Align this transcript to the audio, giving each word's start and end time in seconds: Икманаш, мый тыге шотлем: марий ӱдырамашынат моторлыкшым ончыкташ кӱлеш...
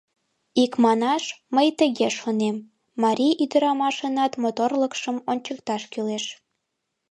Икманаш, 0.63 1.23
мый 1.55 1.67
тыге 1.79 2.07
шотлем: 2.17 2.57
марий 3.03 3.35
ӱдырамашынат 3.43 4.33
моторлыкшым 4.41 5.17
ончыкташ 5.31 5.83
кӱлеш... 5.91 6.25